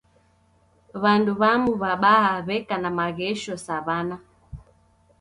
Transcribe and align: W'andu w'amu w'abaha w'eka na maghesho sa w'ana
W'andu 1.01 1.31
w'amu 1.41 1.71
w'abaha 1.81 2.33
w'eka 2.47 2.75
na 2.83 2.89
maghesho 2.99 3.53
sa 3.65 3.75
w'ana 3.85 4.17